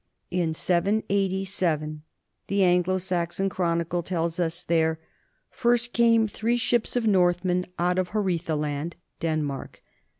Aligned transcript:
In 0.31 0.55
787 0.55 2.01
the 2.47 2.63
Anglo 2.63 2.97
Saxon 2.97 3.49
Chronicle 3.49 4.01
tells 4.01 4.39
us 4.39 4.63
there 4.63 4.99
"first 5.51 5.93
came 5.93 6.27
three 6.27 6.57
ships 6.57 6.95
of 6.95 7.05
Northmen 7.05 7.67
out 7.77 7.99
of 7.99 8.09
Haeretha 8.09 8.55
land" 8.59 8.95
[Denmark? 9.19 9.83